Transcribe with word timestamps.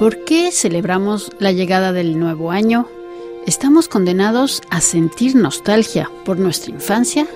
¿Por 0.00 0.24
qué 0.24 0.50
celebramos 0.50 1.30
la 1.40 1.52
llegada 1.52 1.92
del 1.92 2.18
nuevo 2.18 2.52
año? 2.52 2.88
¿Estamos 3.46 3.86
condenados 3.86 4.62
a 4.70 4.80
sentir 4.80 5.36
nostalgia 5.36 6.10
por 6.24 6.38
nuestra 6.38 6.70
infancia? 6.70 7.26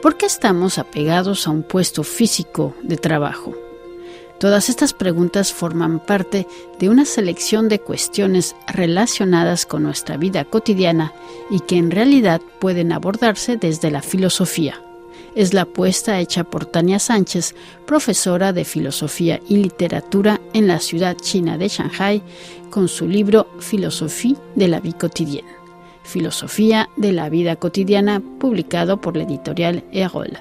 ¿Por 0.00 0.16
qué 0.16 0.26
estamos 0.26 0.78
apegados 0.78 1.48
a 1.48 1.50
un 1.50 1.64
puesto 1.64 2.04
físico 2.04 2.76
de 2.84 2.96
trabajo? 2.96 3.56
Todas 4.38 4.68
estas 4.68 4.94
preguntas 4.94 5.52
forman 5.52 5.98
parte 5.98 6.46
de 6.78 6.90
una 6.90 7.04
selección 7.04 7.68
de 7.68 7.80
cuestiones 7.80 8.54
relacionadas 8.72 9.66
con 9.66 9.82
nuestra 9.82 10.16
vida 10.16 10.44
cotidiana 10.44 11.12
y 11.50 11.58
que 11.58 11.76
en 11.76 11.90
realidad 11.90 12.40
pueden 12.60 12.92
abordarse 12.92 13.56
desde 13.56 13.90
la 13.90 14.00
filosofía 14.00 14.80
es 15.34 15.54
la 15.54 15.62
apuesta 15.62 16.20
hecha 16.20 16.44
por 16.44 16.66
Tania 16.66 16.98
Sánchez, 16.98 17.54
profesora 17.86 18.52
de 18.52 18.64
Filosofía 18.64 19.40
y 19.48 19.56
Literatura 19.56 20.40
en 20.52 20.66
la 20.66 20.80
ciudad 20.80 21.16
china 21.16 21.58
de 21.58 21.68
Shanghai, 21.68 22.22
con 22.70 22.88
su 22.88 23.08
libro 23.08 23.48
Filosofía 23.60 24.36
de 24.54 24.68
la 24.68 24.80
vida 24.80 24.98
cotidiana. 24.98 25.52
Filosofía 26.02 26.88
de 26.96 27.12
la 27.12 27.28
vida 27.28 27.56
cotidiana, 27.56 28.22
publicado 28.38 29.00
por 29.00 29.16
la 29.16 29.24
editorial 29.24 29.84
Erol. 29.92 30.38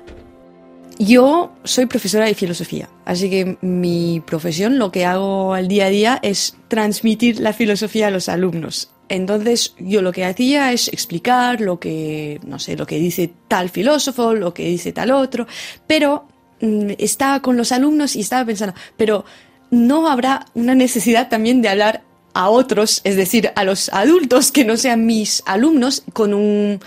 Yo 0.98 1.54
soy 1.64 1.86
profesora 1.86 2.26
de 2.26 2.36
filosofía, 2.36 2.90
así 3.06 3.30
que 3.30 3.58
mi 3.62 4.22
profesión, 4.26 4.78
lo 4.78 4.92
que 4.92 5.06
hago 5.06 5.54
al 5.54 5.70
día 5.70 5.86
a 5.86 5.90
día 5.90 6.20
es 6.22 6.58
transmitir 6.68 7.40
la 7.40 7.54
filosofía 7.54 8.08
a 8.08 8.12
los 8.12 8.28
alumnos. 8.28 8.90
Entonces 9.10 9.74
yo 9.80 10.02
lo 10.02 10.12
que 10.12 10.24
hacía 10.24 10.72
es 10.72 10.88
explicar 10.88 11.62
lo 11.62 11.80
que, 11.80 12.40
no 12.46 12.60
sé, 12.60 12.78
lo 12.78 12.86
que 12.86 13.00
dice 13.00 13.32
tal 13.48 13.70
filósofo, 13.70 14.36
lo 14.36 14.54
que 14.54 14.66
dice 14.66 14.92
tal 14.94 15.12
otro, 15.12 15.48
pero 15.88 16.28
mm, 16.62 16.92
estaba 17.00 17.42
con 17.42 17.58
los 17.58 17.72
alumnos 17.72 18.16
y 18.16 18.22
estaba 18.22 18.46
pensando, 18.46 18.76
pero 18.96 19.26
no 19.72 20.08
habrá 20.08 20.46
una 20.54 20.76
necesidad 20.76 21.28
también 21.28 21.62
de 21.62 21.70
hablar 21.70 22.04
a 22.34 22.50
otros, 22.50 23.02
es 23.04 23.16
decir, 23.16 23.52
a 23.56 23.64
los 23.64 23.90
adultos 23.90 24.52
que 24.52 24.64
no 24.64 24.78
sean 24.78 25.06
mis 25.06 25.42
alumnos, 25.46 26.04
con 26.14 26.34
un, 26.36 26.80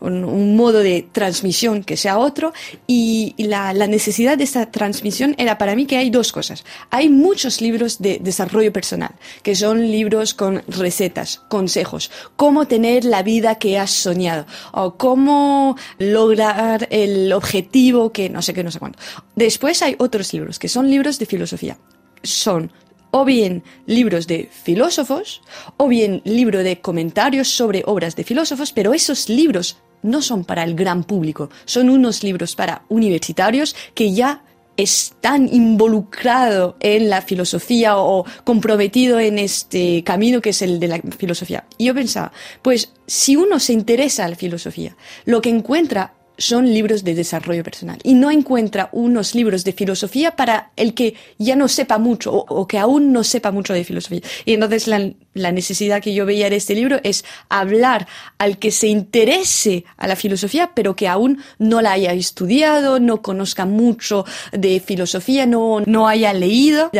un, 0.00 0.56
modo 0.56 0.80
de 0.80 1.06
transmisión 1.10 1.84
que 1.84 1.96
sea 1.96 2.18
otro 2.18 2.52
y, 2.86 3.34
la, 3.38 3.72
la, 3.72 3.86
necesidad 3.86 4.38
de 4.38 4.44
esta 4.44 4.70
transmisión 4.70 5.34
era 5.38 5.58
para 5.58 5.74
mí 5.74 5.86
que 5.86 5.96
hay 5.96 6.10
dos 6.10 6.32
cosas. 6.32 6.64
Hay 6.90 7.08
muchos 7.08 7.60
libros 7.60 7.98
de 7.98 8.18
desarrollo 8.20 8.72
personal, 8.72 9.14
que 9.42 9.54
son 9.54 9.90
libros 9.90 10.34
con 10.34 10.62
recetas, 10.68 11.42
consejos, 11.48 12.10
cómo 12.36 12.66
tener 12.66 13.04
la 13.04 13.22
vida 13.22 13.56
que 13.56 13.78
has 13.78 13.90
soñado 13.90 14.46
o 14.72 14.96
cómo 14.96 15.76
lograr 15.98 16.88
el 16.90 17.32
objetivo 17.32 18.12
que 18.12 18.28
no 18.28 18.42
sé 18.42 18.54
qué, 18.54 18.64
no 18.64 18.70
sé 18.70 18.78
cuánto. 18.78 18.98
Después 19.34 19.82
hay 19.82 19.96
otros 19.98 20.32
libros 20.32 20.58
que 20.58 20.68
son 20.68 20.90
libros 20.90 21.18
de 21.18 21.26
filosofía. 21.26 21.78
Son 22.22 22.72
o 23.10 23.24
bien 23.24 23.62
libros 23.86 24.26
de 24.26 24.48
filósofos, 24.50 25.42
o 25.76 25.88
bien 25.88 26.22
libro 26.24 26.62
de 26.62 26.80
comentarios 26.80 27.48
sobre 27.48 27.82
obras 27.86 28.16
de 28.16 28.24
filósofos, 28.24 28.72
pero 28.72 28.94
esos 28.94 29.28
libros 29.28 29.78
no 30.02 30.22
son 30.22 30.44
para 30.44 30.64
el 30.64 30.74
gran 30.74 31.04
público, 31.04 31.50
son 31.64 31.90
unos 31.90 32.22
libros 32.22 32.54
para 32.54 32.82
universitarios 32.88 33.74
que 33.94 34.12
ya 34.12 34.42
están 34.76 35.48
involucrados 35.52 36.74
en 36.80 37.08
la 37.08 37.22
filosofía 37.22 37.96
o 37.96 38.24
comprometido 38.44 39.18
en 39.18 39.38
este 39.38 40.04
camino 40.04 40.40
que 40.40 40.50
es 40.50 40.62
el 40.62 40.78
de 40.78 40.88
la 40.88 41.00
filosofía. 41.16 41.64
Y 41.78 41.86
yo 41.86 41.94
pensaba, 41.94 42.32
pues 42.62 42.92
si 43.06 43.36
uno 43.36 43.58
se 43.58 43.72
interesa 43.72 44.24
en 44.24 44.30
la 44.30 44.36
filosofía, 44.36 44.96
lo 45.24 45.40
que 45.40 45.48
encuentra 45.48 46.12
son 46.38 46.72
libros 46.72 47.04
de 47.04 47.14
desarrollo 47.14 47.64
personal 47.64 47.98
y 48.02 48.14
no 48.14 48.30
encuentra 48.30 48.88
unos 48.92 49.34
libros 49.34 49.64
de 49.64 49.72
filosofía 49.72 50.36
para 50.36 50.70
el 50.76 50.94
que 50.94 51.14
ya 51.38 51.56
no 51.56 51.68
sepa 51.68 51.98
mucho 51.98 52.32
o, 52.32 52.66
que 52.66 52.78
aún 52.78 53.12
no 53.12 53.24
sepa 53.24 53.50
mucho 53.50 53.72
de 53.72 53.84
filosofía. 53.84 54.20
Y 54.44 54.54
entonces 54.54 54.86
la, 54.86 55.10
la, 55.34 55.52
necesidad 55.52 56.02
que 56.02 56.14
yo 56.14 56.26
veía 56.26 56.50
de 56.50 56.56
este 56.56 56.74
libro 56.74 57.00
es 57.02 57.24
hablar 57.48 58.06
al 58.38 58.58
que 58.58 58.70
se 58.70 58.88
interese 58.88 59.84
a 59.96 60.06
la 60.06 60.16
filosofía, 60.16 60.72
pero 60.74 60.96
que 60.96 61.08
aún 61.08 61.40
no 61.58 61.80
la 61.80 61.92
haya 61.92 62.12
estudiado, 62.12 63.00
no 63.00 63.22
conozca 63.22 63.64
mucho 63.64 64.24
de 64.52 64.80
filosofía, 64.80 65.46
no, 65.46 65.80
no 65.86 66.08
haya 66.08 66.32
leído 66.32 66.90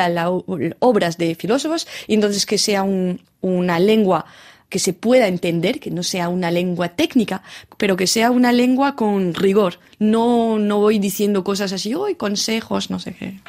obras 0.78 1.18
de 1.18 1.34
filósofos, 1.34 1.86
y 2.06 2.14
entonces 2.14 2.46
que 2.46 2.58
sea 2.58 2.82
un, 2.82 3.20
una 3.40 3.78
lengua 3.78 4.26
que 4.68 4.78
se 4.78 4.92
pueda 4.92 5.28
entender, 5.28 5.80
que 5.80 5.90
no 5.90 6.02
sea 6.02 6.28
una 6.28 6.50
lengua 6.50 6.90
técnica, 6.90 7.42
pero 7.76 7.96
que 7.96 8.06
sea 8.06 8.30
una 8.30 8.52
lengua 8.52 8.96
con 8.96 9.34
rigor. 9.34 9.78
No, 9.98 10.58
no 10.58 10.78
voy 10.78 10.98
diciendo 10.98 11.44
cosas 11.44 11.72
así, 11.72 11.94
hoy 11.94 12.16
consejos, 12.16 12.90
no 12.90 12.98
sé 12.98 13.14
qué. 13.14 13.40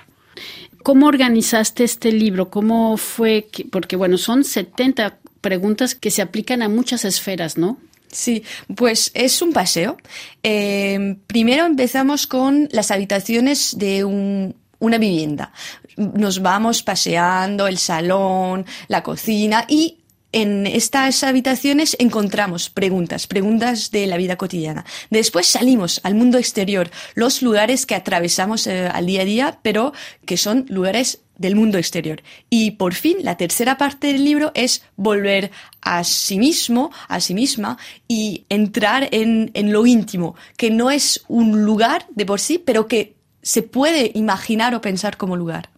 ¿Cómo 0.83 1.07
organizaste 1.07 1.83
este 1.83 2.11
libro? 2.11 2.50
¿Cómo 2.50 2.97
fue? 2.97 3.47
Que, 3.51 3.66
porque, 3.66 3.95
bueno, 3.95 4.17
son 4.17 4.44
70 4.44 5.17
preguntas 5.41 5.95
que 5.95 6.11
se 6.11 6.22
aplican 6.22 6.61
a 6.61 6.69
muchas 6.69 7.03
esferas, 7.03 7.57
¿no? 7.57 7.77
Sí, 8.09 8.44
pues 8.75 9.11
es 9.13 9.41
un 9.41 9.51
paseo. 9.51 9.97
Eh, 10.44 11.17
primero 11.27 11.66
empezamos 11.66 12.25
con 12.25 12.69
las 12.72 12.91
habitaciones 12.91 13.77
de 13.77 14.06
un, 14.06 14.56
una 14.79 14.97
vivienda. 14.97 15.51
Nos 15.97 16.41
vamos 16.41 16.83
paseando 16.83 17.67
el 17.67 17.77
salón, 17.77 18.66
la 18.88 19.03
cocina 19.03 19.66
y 19.67 19.97
en 20.31 20.67
estas 20.67 21.23
habitaciones 21.23 21.95
encontramos 21.99 22.69
preguntas, 22.69 23.27
preguntas 23.27 23.91
de 23.91 24.07
la 24.07 24.17
vida 24.17 24.35
cotidiana. 24.35 24.85
Después 25.09 25.47
salimos 25.47 26.01
al 26.03 26.15
mundo 26.15 26.38
exterior, 26.38 26.89
los 27.15 27.41
lugares 27.41 27.85
que 27.85 27.95
atravesamos 27.95 28.67
eh, 28.67 28.88
al 28.88 29.05
día 29.05 29.21
a 29.21 29.25
día, 29.25 29.59
pero 29.61 29.93
que 30.25 30.38
son 30.38 30.65
lugares 30.69 31.21
del 31.38 31.55
mundo 31.55 31.77
exterior. 31.77 32.23
Y 32.49 32.71
por 32.71 32.93
fin, 32.93 33.17
la 33.21 33.38
tercera 33.38 33.77
parte 33.77 34.07
del 34.07 34.25
libro 34.25 34.51
es 34.53 34.83
volver 34.95 35.51
a 35.81 36.03
sí 36.03 36.39
mismo, 36.39 36.91
a 37.07 37.19
sí 37.19 37.33
misma, 37.33 37.77
y 38.07 38.45
entrar 38.49 39.07
en, 39.11 39.51
en 39.53 39.71
lo 39.71 39.85
íntimo, 39.85 40.35
que 40.57 40.71
no 40.71 40.91
es 40.91 41.23
un 41.27 41.63
lugar 41.63 42.05
de 42.09 42.25
por 42.25 42.39
sí, 42.39 42.57
pero 42.57 42.88
que 42.88 43.15
se 43.41 43.61
puede 43.61 44.11
imaginar 44.13 44.75
o 44.75 44.81
pensar 44.81 45.15
como 45.15 45.38
lugar. 45.38 45.69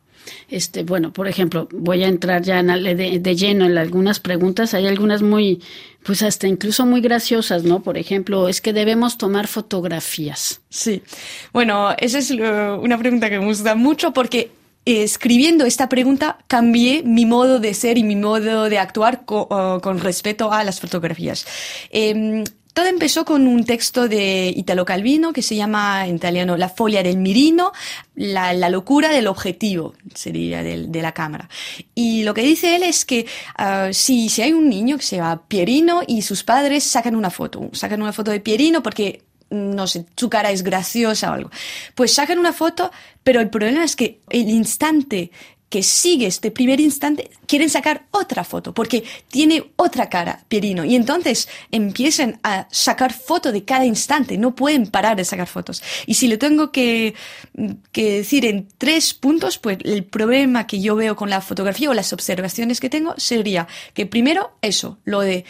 Este, 0.50 0.84
bueno, 0.84 1.14
por 1.14 1.28
ejemplo, 1.28 1.68
voy 1.72 2.04
a 2.04 2.08
entrar 2.08 2.42
ya 2.42 2.62
de, 2.64 3.36
lleno 3.36 3.66
en 3.66 3.78
algunas 3.78 4.20
preguntas. 4.20 4.74
Hay 4.74 4.88
algunas 4.88 5.22
muy, 5.22 5.62
pues 6.04 6.24
hasta 6.24 6.48
incluso 6.48 6.86
muy 6.86 7.02
graciosas, 7.02 7.64
¿no? 7.64 7.82
Por 7.82 7.98
ejemplo, 7.98 8.48
es 8.48 8.62
que 8.62 8.74
debemos 8.74 9.18
tomar 9.18 9.48
fotografías. 9.48 10.62
Sí. 10.70 11.02
Bueno, 11.54 11.96
esa 11.98 12.20
es 12.20 12.32
una 12.32 12.98
pregunta 12.98 13.30
que 13.30 13.40
me 13.40 13.46
gusta 13.46 13.76
mucho 13.76 14.14
porque 14.14 14.52
escribiendo 14.86 15.66
esta 15.66 15.90
pregunta 15.90 16.40
cambié 16.48 17.04
mi 17.04 17.26
modo 17.26 17.60
de 17.60 17.74
ser 17.74 17.98
y 17.98 18.04
mi 18.04 18.16
modo 18.16 18.70
de 18.70 18.80
actuar 18.80 19.26
con, 19.26 20.00
respecto 20.00 20.52
a 20.52 20.64
las 20.64 20.80
fotografías. 20.80 21.46
Em, 21.92 22.44
todo 22.74 22.85
empezó 22.85 23.25
con 23.25 23.47
un 23.47 23.66
texto 23.66 24.07
de 24.07 24.53
Italo 24.56 24.85
Calvino 24.85 25.34
que 25.34 25.41
se 25.41 25.56
llama 25.56 26.07
en 26.07 26.16
italiano 26.16 26.56
La 26.56 26.69
folia 26.69 27.03
del 27.03 27.18
mirino, 27.18 27.72
la, 28.16 28.53
locura 28.69 29.09
del 29.09 29.28
objetivo, 29.28 29.96
sería 30.13 30.63
de, 30.63 31.02
la 31.02 31.13
cámara. 31.13 31.50
Y 31.96 32.24
lo 32.24 32.34
que 32.34 32.41
dice 32.41 32.75
él 32.75 32.84
es 32.84 33.06
que 33.06 33.25
ah, 33.57 33.90
si, 33.91 34.30
si 34.30 34.41
hay 34.41 34.53
un 34.53 34.69
niño 34.69 34.97
que 34.97 35.03
se 35.03 35.18
llama 35.18 35.47
Pierino 35.47 36.03
y 36.06 36.22
sus 36.22 36.44
padres 36.44 36.84
sacan 36.84 37.16
una 37.16 37.30
foto, 37.30 37.69
sacan 37.74 38.02
una 38.02 38.13
foto 38.13 38.31
de 38.31 38.40
Pierino 38.40 38.84
porque 38.84 39.24
no 39.50 39.88
sé, 39.88 40.06
su 40.16 40.30
cara 40.30 40.51
es 40.51 40.63
graciosa 40.63 41.31
o 41.31 41.34
algo. 41.34 41.51
Pues 41.96 42.13
sacan 42.13 42.40
una 42.40 42.53
foto, 42.53 42.91
pero 43.24 43.41
el 43.41 43.50
problema 43.50 43.84
es 43.84 43.96
que 43.96 44.22
el 44.30 44.50
instante 44.50 45.31
que 45.69 45.84
sigue 45.84 46.25
este 46.25 46.52
primer 46.52 46.80
instante, 46.80 47.30
quieren 47.46 47.69
sacar 47.69 48.07
otra 48.12 48.44
foto, 48.44 48.74
porque 48.74 49.03
tiene 49.30 49.72
otra 49.75 50.09
cara 50.09 50.44
Pierino. 50.47 50.84
Y 50.84 50.96
entonces 50.96 51.47
empiezan 51.72 52.40
a 52.44 52.68
sacar 52.72 53.13
foto 53.13 53.52
de 53.52 53.63
cada 53.63 53.85
instante, 53.85 54.38
no 54.38 54.56
pueden 54.56 54.88
parar 54.88 55.16
de 55.16 55.25
sacar 55.25 55.47
fotos. 55.47 55.81
Y 56.07 56.16
si 56.16 56.28
le 56.28 56.38
tengo 56.38 56.72
que, 56.72 57.13
que 57.91 58.18
decir 58.18 58.46
en 58.46 58.68
tres 58.78 59.13
puntos, 59.13 59.60
pues 59.60 59.77
el 59.83 60.04
problema 60.04 60.68
que 60.68 60.81
yo 60.81 60.95
veo 60.95 61.16
con 61.16 61.30
la 61.30 61.42
fotografía 61.42 61.89
o 61.89 61.94
las 61.94 62.13
observaciones 62.13 62.80
que 62.80 62.89
tengo 62.89 63.13
sería 63.18 63.68
que 63.94 64.06
primero 64.06 64.57
eso, 64.62 64.98
lo 65.06 65.22
de 65.22 65.45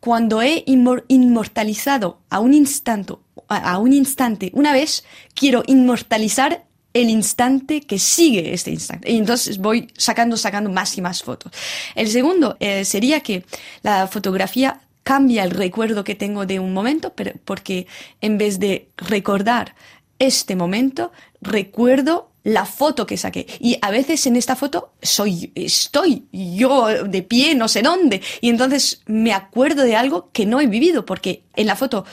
cuando 0.00 0.42
he 0.42 0.64
inmortalizado 0.66 2.18
a 2.28 2.40
un 2.40 2.54
instante, 2.54 3.14
a 3.46 3.78
un 3.78 3.92
instante 3.92 4.50
una 4.52 4.72
vez, 4.72 5.04
quiero 5.32 5.62
inmortalizar 5.68 6.64
el 6.94 7.10
instante 7.10 7.80
que 7.80 7.98
sigue 7.98 8.52
este 8.52 8.70
instante. 8.70 9.10
Y 9.10 9.16
entonces 9.16 9.58
voy 9.58 9.88
sacando, 9.96 10.36
sacando 10.36 10.70
más 10.70 10.96
y 10.98 11.02
más 11.02 11.22
fotos. 11.22 11.52
El 11.94 12.08
segundo 12.08 12.56
eh, 12.60 12.84
sería 12.84 13.20
que 13.20 13.44
la 13.82 14.06
fotografía 14.06 14.80
cambia 15.02 15.44
el 15.44 15.50
recuerdo 15.50 16.04
que 16.04 16.14
tengo 16.14 16.46
de 16.46 16.60
un 16.60 16.72
momento, 16.72 17.12
pero 17.14 17.32
porque 17.44 17.86
en 18.20 18.38
vez 18.38 18.58
de 18.58 18.88
recordar 18.96 19.74
este 20.18 20.54
momento, 20.54 21.12
recuerdo 21.40 22.30
la 22.44 22.64
foto 22.64 23.06
que 23.06 23.16
saqué. 23.16 23.46
Y 23.60 23.78
a 23.82 23.90
veces 23.90 24.26
en 24.26 24.36
esta 24.36 24.56
foto 24.56 24.92
soy, 25.00 25.52
estoy 25.54 26.26
yo 26.32 27.04
de 27.04 27.22
pie, 27.22 27.54
no 27.54 27.68
sé 27.68 27.82
dónde. 27.82 28.20
Y 28.40 28.48
entonces 28.48 29.02
me 29.06 29.32
acuerdo 29.32 29.82
de 29.82 29.96
algo 29.96 30.30
que 30.32 30.46
no 30.46 30.60
he 30.60 30.66
vivido, 30.66 31.06
porque 31.06 31.42
en 31.54 31.66
la 31.66 31.76
foto 31.76 32.04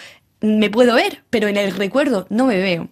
me 0.42 0.70
puedo 0.70 0.96
ver, 0.96 1.24
pero 1.30 1.48
en 1.48 1.58
el 1.58 1.72
recuerdo 1.72 2.28
no 2.30 2.46
me 2.46 2.58
veo. 2.58 2.90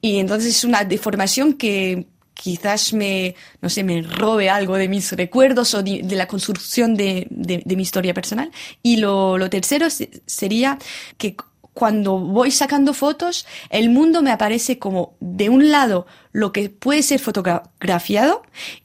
Y 0.00 0.18
entonces 0.18 0.56
es 0.56 0.64
una 0.64 0.84
deformación 0.84 1.54
que, 1.54 2.06
quizás 2.34 2.92
me, 2.92 3.34
no 3.60 3.68
sé, 3.68 3.84
me 3.84 4.02
robe 4.02 4.50
algo 4.50 4.76
de 4.76 4.88
mis 4.88 5.12
recuerdos 5.12 5.74
o 5.74 5.82
de, 5.82 6.02
la 6.02 6.26
construcción 6.26 6.96
de, 6.96 7.26
de, 7.30 7.76
mi 7.76 7.82
historia 7.82 8.14
personal. 8.14 8.50
Y 8.82 8.96
lo, 8.96 9.38
lo 9.38 9.48
tercero 9.48 9.86
sería 10.26 10.78
que 11.18 11.36
cuando 11.74 12.18
voy 12.18 12.50
sacando 12.50 12.92
fotos, 12.94 13.46
el 13.70 13.88
mundo 13.88 14.22
me 14.22 14.30
aparece 14.30 14.78
como 14.78 15.14
de 15.20 15.48
un 15.48 15.70
lado 15.70 16.06
lo 16.32 16.52
que 16.52 16.68
puede 16.68 17.02
ser 17.02 17.18
fotografiado 17.18 18.42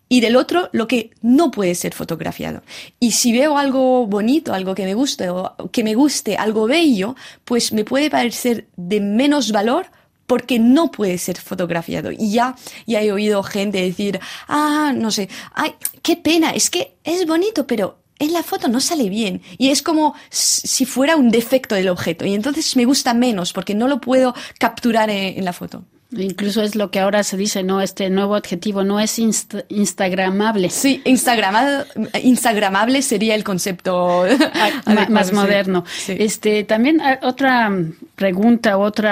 y 0.09 0.21
del 0.21 0.35
otro 0.35 0.69
lo 0.71 0.87
que 0.87 1.11
no 1.21 1.51
puede 1.51 1.75
ser 1.75 1.93
fotografiado. 1.93 2.63
Y 2.99 3.11
si 3.11 3.33
veo 3.33 3.57
algo 3.57 4.07
bonito, 4.07 4.53
algo 4.53 4.73
que 4.73 4.85
me 4.85 4.93
guste 4.93 5.29
o 5.29 5.55
que 5.71 5.83
me 5.83 5.95
guste, 5.95 6.37
algo 6.37 6.67
bello, 6.67 7.15
pues 7.43 7.73
me 7.73 7.83
puede 7.83 8.09
parecer 8.09 8.67
de 8.77 9.01
menos 9.01 9.51
valor 9.51 9.87
porque 10.25 10.59
no 10.59 10.91
puede 10.91 11.17
ser 11.17 11.37
fotografiado. 11.37 12.11
Y 12.11 12.31
ya, 12.31 12.55
ya 12.85 13.01
he 13.01 13.11
oído 13.11 13.43
gente 13.43 13.81
decir, 13.81 14.19
ah, 14.47 14.93
no 14.95 15.11
sé, 15.11 15.29
ay, 15.53 15.75
qué 16.01 16.17
pena, 16.17 16.51
es 16.51 16.69
que 16.69 16.95
es 17.03 17.25
bonito, 17.25 17.65
pero 17.65 17.97
en 18.19 18.33
la 18.33 18.43
foto 18.43 18.67
no 18.67 18.79
sale 18.79 19.09
bien 19.09 19.41
y 19.57 19.69
es 19.69 19.81
como 19.81 20.15
si 20.29 20.85
fuera 20.85 21.15
un 21.15 21.29
defecto 21.29 21.75
del 21.75 21.89
objeto 21.89 22.25
y 22.25 22.33
entonces 22.33 22.75
me 22.75 22.85
gusta 22.85 23.13
menos 23.13 23.53
porque 23.53 23.75
no 23.75 23.87
lo 23.87 24.01
puedo 24.01 24.33
capturar 24.59 25.09
en, 25.09 25.43
la 25.43 25.53
foto. 25.53 25.83
Incluso 26.11 26.61
es 26.61 26.75
lo 26.75 26.89
que 26.89 27.01
ahora 27.01 27.21
se 27.23 27.35
dice, 27.35 27.63
¿no? 27.63 27.81
Este 27.81 28.09
nuevo 28.09 28.35
adjetivo 28.35 28.85
no 28.85 28.97
es 28.99 29.19
instagramable. 29.19 30.69
Sí, 30.69 31.01
instagramable, 31.05 33.01
sería 33.01 33.35
el 33.35 33.43
concepto 33.43 34.23
más, 35.09 35.33
moderno. 35.33 35.83
Este, 36.07 36.63
también 36.63 37.01
ah, 37.01 37.19
otra 37.23 37.69
pregunta, 38.15 38.77
otro 38.77 39.09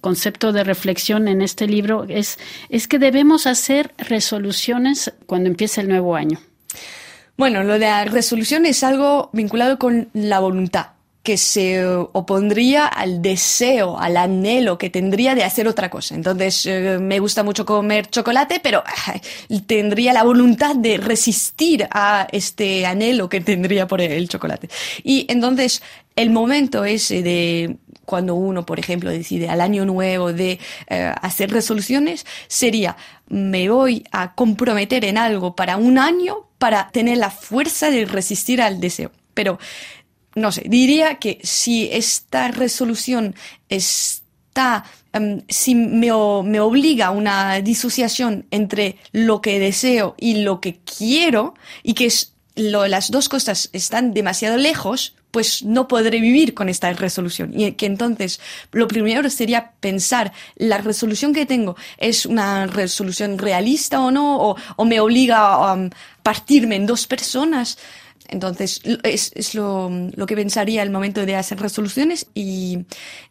concepto 0.00 0.52
de 0.52 0.64
reflexión 0.64 1.28
en 1.28 1.42
este 1.42 1.66
libro 1.66 2.06
es, 2.08 2.38
es 2.70 2.88
que 2.88 2.98
debemos 2.98 3.46
hacer 3.46 3.92
resoluciones 3.98 5.12
cuando 5.26 5.50
empiece 5.50 5.82
el 5.82 5.88
nuevo 5.88 6.16
año. 6.16 6.40
Bueno, 7.38 7.62
lo 7.62 7.74
de 7.74 7.86
la 7.86 8.04
resolución 8.04 8.66
es 8.66 8.82
algo 8.82 9.30
vinculado 9.32 9.78
con 9.78 10.08
la 10.12 10.40
voluntad 10.40 10.86
que 11.22 11.36
se 11.36 11.86
opondría 11.86 12.86
al 12.86 13.22
deseo, 13.22 13.96
al 13.96 14.16
anhelo 14.16 14.76
que 14.76 14.90
tendría 14.90 15.36
de 15.36 15.44
hacer 15.44 15.68
otra 15.68 15.88
cosa. 15.88 16.16
Entonces, 16.16 16.66
eh, 16.66 16.98
me 17.00 17.20
gusta 17.20 17.44
mucho 17.44 17.64
comer 17.64 18.08
chocolate, 18.08 18.58
pero 18.60 18.82
tendría 19.68 20.12
la 20.12 20.24
voluntad 20.24 20.74
de 20.74 20.96
resistir 20.96 21.86
a 21.92 22.26
este 22.32 22.86
anhelo 22.86 23.28
que 23.28 23.40
tendría 23.40 23.86
por 23.86 24.00
el 24.00 24.28
chocolate. 24.28 24.68
Y 25.04 25.26
entonces, 25.28 25.80
el 26.16 26.30
momento 26.30 26.84
ese 26.84 27.22
de 27.22 27.76
cuando 28.04 28.34
uno, 28.34 28.66
por 28.66 28.80
ejemplo, 28.80 29.10
decide 29.10 29.48
al 29.48 29.60
año 29.60 29.84
nuevo 29.84 30.32
de 30.32 30.58
eh, 30.88 31.14
hacer 31.22 31.52
resoluciones, 31.52 32.26
sería 32.48 32.96
me 33.28 33.68
voy 33.68 34.02
a 34.10 34.34
comprometer 34.34 35.04
en 35.04 35.18
algo 35.18 35.54
para 35.54 35.76
un 35.76 35.98
año 35.98 36.47
para 36.58 36.90
tener 36.90 37.18
la 37.18 37.30
fuerza 37.30 37.90
de 37.90 38.04
resistir 38.04 38.60
al 38.60 38.80
deseo. 38.80 39.12
Pero, 39.34 39.58
no 40.34 40.52
sé, 40.52 40.64
diría 40.66 41.16
que 41.16 41.38
si 41.42 41.88
esta 41.92 42.48
resolución 42.48 43.34
está, 43.68 44.84
em, 45.12 45.42
si 45.48 45.74
me, 45.74 46.10
me, 46.44 46.60
obliga 46.60 47.06
a 47.06 47.10
una 47.10 47.60
disociación 47.60 48.46
entre 48.50 48.96
lo 49.12 49.40
que 49.40 49.58
deseo 49.58 50.14
y 50.18 50.42
lo 50.42 50.60
que 50.60 50.80
quiero, 50.80 51.54
y 51.82 51.94
que 51.94 52.12
las 52.56 53.10
dos 53.10 53.28
cosas 53.28 53.70
están 53.72 54.12
demasiado 54.12 54.56
lejos, 54.56 55.14
pues 55.30 55.62
no 55.62 55.88
podré 55.88 56.20
vivir 56.20 56.54
con 56.54 56.68
esta 56.68 56.92
resolución. 56.92 57.58
Y 57.58 57.72
que 57.72 57.86
entonces 57.86 58.40
lo 58.72 58.88
primero 58.88 59.28
sería 59.30 59.72
pensar, 59.80 60.32
¿la 60.56 60.78
resolución 60.78 61.32
que 61.32 61.46
tengo 61.46 61.76
es 61.98 62.26
una 62.26 62.66
resolución 62.66 63.38
realista 63.38 64.00
o 64.00 64.10
no? 64.10 64.56
¿O, 64.76 64.84
me 64.84 65.00
obliga 65.00 65.54
a 65.54 65.74
um, 65.74 65.90
partirme 66.22 66.76
en 66.76 66.86
dos 66.86 67.06
personas? 67.06 67.78
Entonces, 68.28 68.82
es, 69.04 69.32
es 69.34 69.54
lo, 69.54 69.90
lo, 70.14 70.26
que 70.26 70.36
pensaría 70.36 70.82
el 70.82 70.90
momento 70.90 71.24
de 71.24 71.36
hacer 71.36 71.58
resoluciones 71.60 72.26
y 72.34 72.80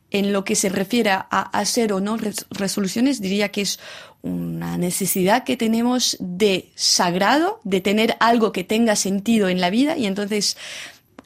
en 0.10 0.34
lo 0.34 0.44
que 0.44 0.56
se 0.56 0.70
refiere 0.70 1.12
a 1.12 1.24
hacer 1.54 1.92
o 1.94 2.00
no 2.00 2.18
resoluciones, 2.50 3.22
diría 3.22 3.50
que 3.50 3.62
es 3.62 3.80
una 4.22 4.78
necesidad 4.78 5.44
que 5.44 5.58
tenemos 5.58 6.18
de 6.20 6.72
sagrado, 6.76 7.60
de 7.64 7.82
tener 7.82 8.16
algo 8.20 8.52
que 8.52 8.64
tenga 8.64 8.96
sentido 8.96 9.50
en 9.50 9.62
la 9.62 9.70
vida 9.70 9.98
y 9.98 10.06
entonces 10.06 10.58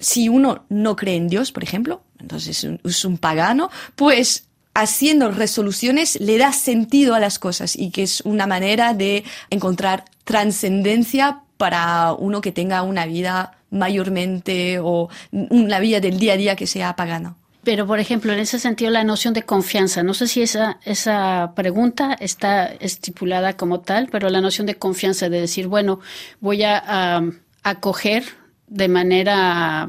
si 0.01 0.27
uno 0.27 0.65
no 0.67 0.95
cree 0.95 1.15
en 1.15 1.29
Dios, 1.29 1.51
por 1.51 1.63
ejemplo, 1.63 2.01
entonces 2.19 2.67
es 2.83 3.05
un, 3.05 3.17
pagano, 3.17 3.69
pues 3.95 4.45
haciendo 4.73 5.31
resoluciones 5.31 6.19
le 6.19 6.37
da 6.37 6.51
sentido 6.51 7.13
a 7.13 7.19
las 7.19 7.39
cosas 7.39 7.75
y 7.75 7.91
que 7.91 8.03
es 8.03 8.21
una 8.21 8.47
manera 8.47 8.93
de 8.93 9.23
encontrar 9.49 10.05
trascendencia 10.23 11.41
para 11.57 12.13
uno 12.13 12.41
que 12.41 12.51
tenga 12.51 12.81
una 12.81 13.05
vida 13.05 13.57
mayormente 13.69 14.79
o 14.79 15.09
una 15.31 15.79
vida 15.79 15.99
del 15.99 16.19
día 16.19 16.33
a 16.33 16.37
día 16.37 16.55
que 16.55 16.67
sea 16.67 16.95
pagana. 16.95 17.35
Pero, 17.63 17.85
por 17.85 17.99
ejemplo, 17.99 18.33
en 18.33 18.39
ese 18.39 18.57
sentido, 18.57 18.89
la 18.89 19.03
noción 19.03 19.35
de 19.35 19.43
confianza, 19.43 20.01
no 20.01 20.15
sé 20.15 20.25
si 20.27 20.41
esa, 20.41 20.79
esa 20.83 21.53
pregunta 21.55 22.17
está 22.19 22.65
estipulada 22.65 23.55
como 23.55 23.81
tal, 23.81 24.07
pero 24.11 24.29
la 24.29 24.41
noción 24.41 24.65
de 24.65 24.75
confianza, 24.75 25.29
de 25.29 25.41
decir, 25.41 25.67
bueno, 25.67 25.99
voy 26.39 26.63
a 26.63 27.21
acoger 27.61 28.40
de 28.71 28.87
manera 28.87 29.87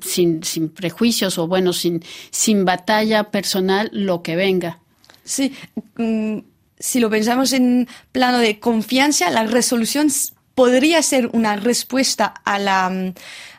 sin, 0.00 0.44
sin, 0.44 0.68
prejuicios 0.68 1.38
o 1.38 1.48
bueno, 1.48 1.72
sin, 1.72 2.04
sin 2.30 2.64
batalla 2.64 3.30
personal 3.30 3.90
lo 3.92 4.22
que 4.22 4.36
venga. 4.36 4.78
Sí, 5.24 5.54
mm, 5.96 6.38
si 6.78 7.00
lo 7.00 7.10
pensamos 7.10 7.52
en 7.52 7.88
plano 8.12 8.38
de 8.38 8.60
confianza, 8.60 9.30
la 9.30 9.44
resolución 9.44 10.08
podría 10.54 11.02
ser 11.02 11.30
una 11.32 11.56
respuesta 11.56 12.26
a 12.44 12.58
la, 12.58 13.12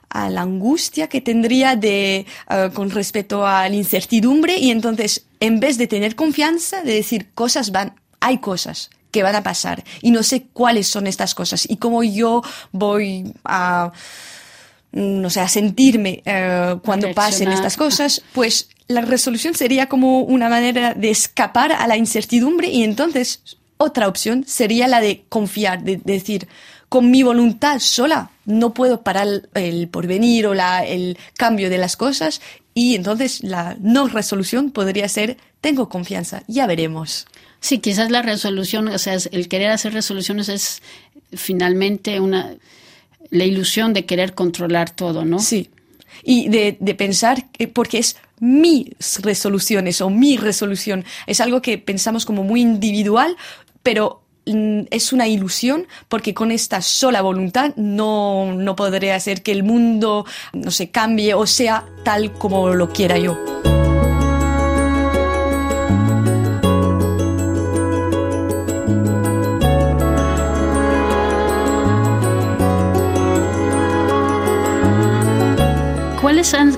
a 0.10 0.30
la 0.30 0.42
angustia 0.42 1.10
que 1.10 1.22
tendría 1.22 1.76
de, 1.76 2.26
eh, 2.50 2.70
con 2.74 2.92
respecto 2.92 3.46
a 3.46 3.68
la 3.68 3.76
incertidumbre 3.76 4.58
y 4.58 4.70
entonces 4.70 5.26
en 5.40 5.60
vez 5.60 5.78
de 5.78 5.88
tener 5.88 6.16
confianza, 6.16 6.84
de 6.84 6.94
decir 6.94 7.32
cosas 7.34 7.72
van, 7.72 7.96
hay 8.20 8.38
cosas 8.38 8.92
que 9.12 9.24
van 9.24 9.36
a 9.36 9.44
pasar. 9.44 9.84
Y 10.02 10.12
no 10.12 10.24
sé 10.24 10.48
cuáles 10.54 10.88
son 10.88 11.08
estas 11.08 11.36
cosas 11.36 11.70
y 11.70 11.78
cómo 11.78 12.04
yo 12.04 12.42
voy 12.72 13.34
a 13.44 13.92
no 14.94 15.30
sé, 15.30 15.40
a 15.40 15.48
sentirme 15.48 16.22
eh, 16.26 16.76
cuando 16.84 17.14
pasen 17.14 17.52
estas 17.52 17.78
cosas, 17.78 18.22
pues 18.34 18.70
la 18.88 19.02
resolución 19.02 19.54
sería 19.54 19.88
como 19.88 20.20
una 20.22 20.50
manera 20.50 20.94
de 20.94 21.10
escapar 21.10 21.72
a 21.72 21.88
la 21.88 21.98
incertidumbre 21.98 22.68
y 22.68 22.84
entonces 22.84 23.42
otra 23.78 24.08
opción 24.08 24.44
sería 24.46 24.88
la 24.88 25.00
de 25.00 25.24
confiar, 25.30 25.84
de, 25.84 25.98
decir, 26.04 26.48
con 26.90 27.10
mi 27.10 27.24
voluntad 27.24 27.80
sola 27.80 28.32
no 28.46 28.74
puedo 28.74 29.02
parar 29.02 29.28
el 29.54 29.88
porvenir 29.88 30.46
o 30.46 30.54
la, 30.54 30.86
el 30.86 31.18
cambio 31.38 31.70
de 31.70 31.78
las 31.78 31.96
cosas 31.96 32.42
y 32.74 32.96
entonces 32.96 33.44
la 33.44 33.78
no 33.80 34.08
resolución 34.08 34.72
podría 34.72 35.08
ser, 35.08 35.38
tengo 35.62 35.90
confianza, 35.90 36.44
ya 36.48 36.68
veremos. 36.68 37.28
Sí, 37.62 37.80
quizás 37.80 38.12
la 38.12 38.22
resolución, 38.22 38.90
o 38.90 38.98
sea, 38.98 39.16
el 39.32 39.48
querer 39.48 39.70
hacer 39.70 39.94
resoluciones 39.94 40.50
es 40.50 40.82
finalmente 41.32 42.20
una 42.20 42.56
la 43.30 43.46
ilusión 43.46 43.94
de 43.94 44.06
querer 44.06 44.34
controlar 44.34 44.90
todo, 44.90 45.24
¿no? 45.24 45.40
Sí. 45.40 45.70
Y 46.24 46.50
de, 46.50 46.76
de 46.80 46.96
pensar 46.96 47.50
que 47.52 47.68
porque 47.68 48.00
es 48.00 48.18
mis 48.42 49.22
resoluciones 49.22 50.02
o 50.02 50.10
mi 50.10 50.36
resolución. 50.36 51.06
Es 51.28 51.40
algo 51.40 51.62
que 51.62 51.78
pensamos 51.78 52.26
como 52.26 52.44
muy 52.44 52.62
individual, 52.62 53.38
pero 53.84 54.24
mm, 54.46 54.82
es 54.90 55.14
una 55.14 55.28
ilusión 55.28 55.88
porque 56.10 56.34
con 56.34 56.52
esta 56.52 56.82
sola 56.82 57.22
voluntad 57.22 57.74
no, 57.76 58.54
no 58.54 58.76
podré 58.76 59.14
hacer 59.14 59.44
que 59.44 59.52
el 59.52 59.64
mundo 59.64 60.26
no 60.54 60.72
se 60.72 60.90
cambie 60.90 61.36
o 61.36 61.46
sea 61.46 61.86
tal 62.04 62.34
como 62.34 62.74
lo 62.74 62.90
quiera 62.90 63.18
yo. 63.18 63.38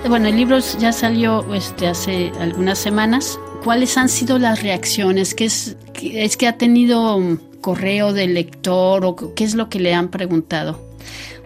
Bueno, 0.09 0.27
el 0.27 0.35
libro 0.35 0.59
ya 0.79 0.91
salió 0.91 1.53
este, 1.53 1.87
hace 1.87 2.31
algunas 2.39 2.79
semanas. 2.79 3.39
¿Cuáles 3.63 3.97
han 3.97 4.09
sido 4.09 4.37
las 4.37 4.61
reacciones? 4.61 5.33
¿Qué 5.33 5.45
es, 5.45 5.77
es 6.01 6.35
que 6.35 6.47
ha 6.47 6.57
tenido 6.57 7.17
correo 7.61 8.11
del 8.11 8.33
lector 8.33 9.05
o 9.05 9.15
qué 9.15 9.45
es 9.45 9.55
lo 9.55 9.69
que 9.69 9.79
le 9.79 9.93
han 9.93 10.09
preguntado? 10.09 10.82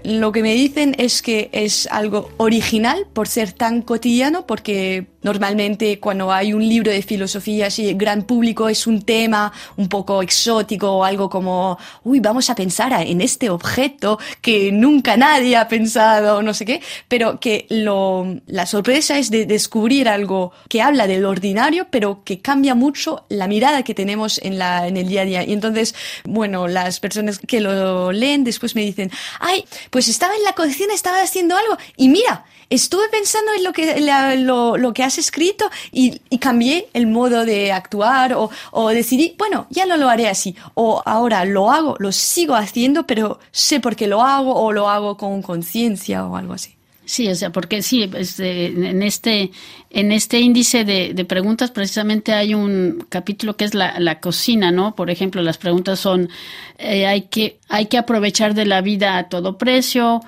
Lo 0.07 0.31
que 0.31 0.41
me 0.41 0.53
dicen 0.53 0.95
es 0.97 1.21
que 1.21 1.49
es 1.51 1.85
algo 1.91 2.29
original 2.37 3.05
por 3.11 3.27
ser 3.27 3.51
tan 3.51 3.81
cotidiano, 3.81 4.47
porque 4.47 5.05
Normalmente 5.27 5.99
cuando 5.99 6.31
hay 6.31 6.53
un 6.53 6.65
libro 6.65 6.89
de 6.89 7.01
filosofía 7.01 7.67
así, 7.67 7.93
gran 7.95 8.23
público 8.23 8.69
es 8.69 8.87
un 8.87 9.01
tema 9.01 9.51
un 9.75 9.89
poco 9.89 10.21
exótico 10.21 10.89
o 10.89 11.03
algo 11.03 11.29
como, 11.29 11.77
uy, 12.05 12.21
vamos 12.21 12.49
a 12.49 12.55
pensar 12.55 12.93
en 12.93 13.19
este 13.19 13.49
objeto 13.49 14.19
que 14.39 14.71
nunca 14.71 15.17
nadie 15.17 15.57
ha 15.57 15.67
pensado, 15.67 16.41
no 16.41 16.53
sé 16.53 16.63
qué, 16.63 16.81
pero 17.09 17.41
que 17.41 17.65
lo, 17.69 18.37
la 18.45 18.65
sorpresa 18.65 19.17
es 19.17 19.29
de 19.29 19.45
descubrir 19.45 20.07
algo 20.07 20.53
que 20.69 20.81
habla 20.81 21.07
del 21.07 21.25
ordinario, 21.25 21.87
pero 21.89 22.23
que 22.23 22.39
cambia 22.39 22.73
mucho 22.73 23.25
la 23.27 23.47
mirada 23.47 23.83
que 23.83 23.93
tenemos 23.93 24.39
en, 24.41 24.57
la, 24.57 24.87
en 24.87 24.95
el 24.95 25.09
día 25.09 25.23
a 25.23 25.25
día. 25.25 25.43
Y 25.43 25.51
entonces, 25.51 25.93
bueno, 26.23 26.69
las 26.69 27.01
personas 27.01 27.39
que 27.39 27.59
lo 27.59 28.13
leen 28.13 28.45
después 28.45 28.75
me 28.75 28.81
dicen, 28.81 29.11
ay, 29.41 29.65
pues 29.89 29.96
estaba 30.05 30.35
en 30.35 30.43
la 30.43 30.53
cocina, 30.53 30.93
estaba 30.93 31.21
haciendo 31.21 31.55
algo 31.55 31.77
y 31.95 32.09
mira, 32.09 32.45
estuve 32.69 33.07
pensando 33.09 33.53
en 33.53 33.63
lo 33.63 33.73
que, 33.73 33.99
lo, 34.37 34.77
lo 34.77 34.93
que 34.93 35.03
has 35.03 35.17
escrito 35.17 35.69
y, 35.91 36.21
y, 36.29 36.37
cambié 36.37 36.89
el 36.93 37.07
modo 37.07 37.45
de 37.45 37.71
actuar 37.71 38.33
o, 38.33 38.49
o, 38.71 38.89
decidí, 38.89 39.35
bueno, 39.37 39.67
ya 39.69 39.85
no 39.85 39.97
lo 39.97 40.09
haré 40.09 40.27
así. 40.27 40.55
O 40.73 41.01
ahora 41.05 41.45
lo 41.45 41.71
hago, 41.71 41.95
lo 41.99 42.11
sigo 42.11 42.55
haciendo, 42.55 43.07
pero 43.07 43.39
sé 43.51 43.79
por 43.79 43.95
qué 43.95 44.07
lo 44.07 44.21
hago 44.21 44.53
o 44.55 44.71
lo 44.71 44.89
hago 44.89 45.17
con 45.17 45.41
conciencia 45.41 46.25
o 46.25 46.35
algo 46.35 46.53
así. 46.53 46.76
Sí, 47.07 47.29
o 47.29 47.35
sea, 47.35 47.51
porque 47.51 47.81
sí, 47.81 48.09
este, 48.17 48.65
en 48.65 49.01
este 49.01 49.51
en 49.89 50.11
este 50.11 50.41
índice 50.41 50.83
de, 50.83 51.25
preguntas 51.25 51.71
precisamente 51.71 52.33
hay 52.33 52.53
un 52.53 53.05
capítulo 53.07 53.55
que 53.55 53.63
es 53.63 53.73
la, 53.73 54.19
cocina, 54.19 54.71
¿no? 54.71 54.93
Por 54.93 55.09
ejemplo, 55.09 55.41
las 55.41 55.57
preguntas 55.57 56.01
son 56.01 56.29
eh, 56.77 57.07
hay 57.07 57.21
que 57.23 57.59
hay 57.69 57.85
que 57.85 57.97
aprovechar 57.97 58.53
de 58.55 58.65
la 58.65 58.81
vida 58.81 59.17
a 59.17 59.29
todo 59.29 59.57
precio, 59.57 60.19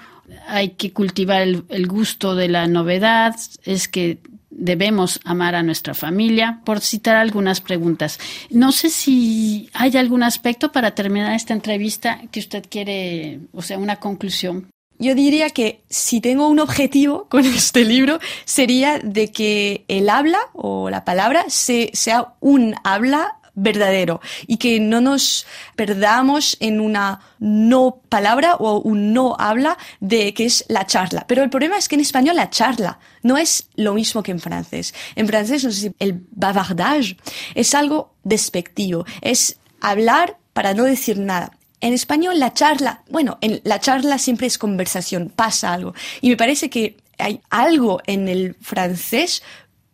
hay 0.48 0.70
que 0.70 0.94
cultivar 0.94 1.42
el 1.42 1.88
gusto 1.88 2.34
de 2.34 2.48
la 2.48 2.66
novedad, 2.68 3.36
es 3.66 3.90
que 3.90 4.20
debemos 4.50 5.20
amar 5.26 5.56
a 5.56 5.64
nuestra 5.64 5.94
familia, 5.94 6.62
por 6.64 6.80
citar 6.80 7.18
algunas 7.18 7.60
preguntas. 7.60 8.20
No 8.50 8.72
sé 8.72 8.90
si 8.90 9.70
hay 9.74 9.98
algún 9.98 10.24
aspecto 10.24 10.72
para 10.72 10.92
terminar 10.92 11.34
esta 11.34 11.54
entrevista 11.54 12.22
que 12.32 12.40
usted 12.40 12.64
quiere, 12.70 13.42
o 13.52 13.62
sea, 13.62 13.78
una 13.78 13.98
conclusión. 13.98 14.70
Yo 15.00 15.16
diría 15.16 15.50
que 15.50 15.82
si 15.90 16.20
tengo 16.20 16.48
un 16.48 16.60
objetivo 16.60 17.26
con 17.30 17.46
este 17.46 17.86
libro 17.86 18.20
sería 18.46 19.00
de 19.00 19.32
que 19.32 19.86
el 19.88 20.10
habla 20.10 20.40
o 20.54 20.90
la 20.90 21.06
palabra 21.06 21.46
sea 21.50 22.34
un 22.42 22.76
habla 22.84 23.40
verdadero 23.56 24.22
y 24.48 24.58
que 24.58 24.80
no 24.80 25.02
nos 25.02 25.46
perdamos 25.76 26.58
en 26.60 26.80
una 26.80 27.20
no 27.40 28.02
palabra 28.10 28.56
o 28.56 28.80
un 28.80 29.14
no 29.14 29.36
habla 29.38 29.78
de 30.00 30.34
que 30.34 30.46
es 30.46 30.66
la 30.68 30.86
charla. 30.86 31.26
Pero 31.28 31.44
el 31.44 31.50
problema 31.50 31.78
es 31.78 31.88
que 31.88 31.96
en 31.96 32.02
español 32.02 32.36
la 32.36 32.50
charla 32.50 33.00
no 33.24 33.38
es 33.38 33.68
lo 33.76 33.94
mismo 33.94 34.24
que 34.24 34.32
en 34.32 34.40
francés. 34.40 34.94
En 35.16 35.28
francés, 35.28 35.64
no 35.64 35.72
sé 35.72 35.82
si 35.82 35.96
el 36.00 36.24
bavardage 36.32 37.18
es 37.56 37.74
algo 37.76 38.14
despectivo, 38.24 39.06
es 39.22 39.58
hablar 39.82 40.38
para 40.54 40.74
no 40.74 40.84
decir 40.84 41.20
nada. 41.20 41.52
En 41.82 41.94
español 41.94 42.40
la 42.40 42.54
charla, 42.54 43.04
bueno, 43.10 43.38
en 43.42 43.62
la 43.64 43.80
charla 43.80 44.18
siempre 44.18 44.48
es 44.48 44.58
conversación, 44.58 45.32
pasa 45.34 45.74
algo. 45.74 45.94
Y 46.22 46.30
me 46.30 46.38
parece 46.38 46.70
que 46.70 46.98
hay 47.18 47.42
algo 47.50 48.02
en 48.06 48.28
el 48.28 48.56
francés 48.62 49.44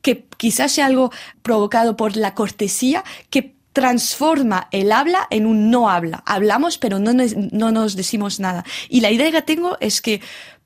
que 0.01 0.25
quizás 0.37 0.71
sea 0.71 0.85
algo 0.85 1.11
provocado 1.41 1.97
por 1.97 2.15
la 2.15 2.35
cortesía 2.35 3.03
que 3.29 3.55
transforma 3.73 4.69
el 4.71 4.91
habla 4.91 5.27
en 5.29 5.45
un 5.45 5.69
no 5.69 5.89
habla. 5.89 6.23
Hablamos, 6.25 6.77
pero 6.77 6.97
no, 6.97 7.11
no 7.13 7.71
nos 7.71 7.95
decimos 7.95 8.39
nada. 8.39 8.63
Y 8.87 9.01
la 9.01 9.11
idea 9.11 9.31
que 9.31 9.41
tengo 9.41 9.77
es 9.81 10.01
que 10.01 10.21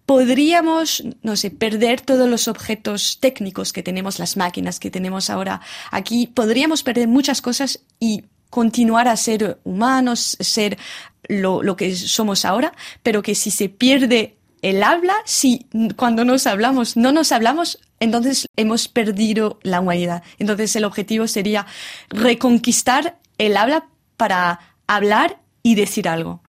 podríamos, 0.05 1.03
no 1.21 1.35
sé, 1.35 1.51
perder 1.51 2.01
todos 2.01 2.29
los 2.29 2.47
objetos 2.47 3.19
técnicos 3.19 3.73
que 3.73 3.83
tenemos, 3.83 4.19
las 4.19 4.38
máquinas 4.38 4.79
que 4.79 4.91
tenemos 4.91 5.29
ahora 5.29 5.61
aquí, 5.91 6.27
podríamos 6.27 6.83
perder 6.83 7.07
muchas 7.07 7.41
cosas 7.41 7.81
y 7.99 8.23
continuar 8.49 9.07
a 9.07 9.17
ser 9.17 9.59
humanos, 9.63 10.37
ser 10.39 10.77
lo, 11.27 11.75
que 11.75 11.95
somos 11.95 12.45
ahora, 12.45 12.73
pero 13.03 13.21
que 13.21 13.35
si 13.35 13.51
se 13.51 13.69
pierde 13.69 14.35
el 14.61 14.83
habla, 14.83 15.15
si 15.25 15.67
cuando 15.95 16.25
nos 16.25 16.45
hablamos 16.47 16.97
no 16.97 17.11
nos 17.11 17.31
hablamos, 17.31 17.79
entonces 17.99 18.47
hemos 18.55 18.87
perdido 18.87 19.59
la 19.63 19.79
humanidad. 19.79 20.23
Entonces 20.37 20.75
el 20.75 20.85
objetivo 20.85 21.27
sería 21.27 21.65
reconquistar 22.09 23.17
el 23.37 23.55
habla 23.55 23.87
para 24.17 24.59
hablar 24.87 25.39
y 25.63 25.75
decir 25.75 26.09
algo. 26.09 26.41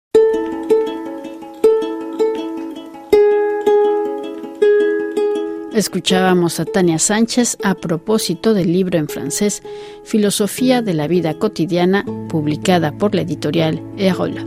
Escuchábamos 5.79 6.59
a 6.59 6.65
Tania 6.65 6.99
Sánchez 6.99 7.57
a 7.63 7.73
propósito 7.73 8.53
del 8.53 8.73
libro 8.73 8.99
en 8.99 9.07
francés 9.07 9.63
Filosofía 10.03 10.81
de 10.81 10.93
la 10.93 11.07
vida 11.07 11.35
cotidiana, 11.35 12.03
publicada 12.27 12.91
por 12.91 13.15
la 13.15 13.21
editorial 13.21 13.81
Erola. 13.97 14.45